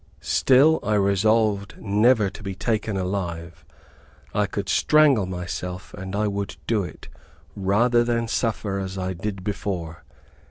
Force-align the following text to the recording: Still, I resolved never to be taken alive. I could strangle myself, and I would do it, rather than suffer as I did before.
Still, 0.23 0.79
I 0.81 0.95
resolved 0.95 1.75
never 1.77 2.31
to 2.31 2.41
be 2.41 2.55
taken 2.55 2.97
alive. 2.97 3.63
I 4.33 4.47
could 4.47 4.67
strangle 4.67 5.27
myself, 5.27 5.93
and 5.93 6.15
I 6.15 6.27
would 6.27 6.57
do 6.65 6.81
it, 6.83 7.07
rather 7.55 8.03
than 8.03 8.27
suffer 8.27 8.79
as 8.79 8.97
I 8.97 9.13
did 9.13 9.43
before. 9.43 10.03